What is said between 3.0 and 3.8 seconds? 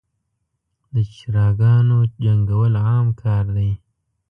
کار دی.